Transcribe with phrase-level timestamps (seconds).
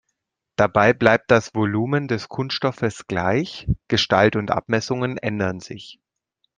[0.55, 5.99] Dabei bleibt das Volumen des Kunststoffes gleich, Gestalt und Abmessungen ändern sich.